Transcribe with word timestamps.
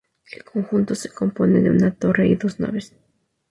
El 0.31 0.43
conjunto 0.43 0.95
se 0.95 1.09
compone 1.13 1.61
de 1.61 1.69
una 1.69 1.91
torre 1.93 2.27
y 2.27 2.33
dos 2.33 2.59
naves. 2.59 2.95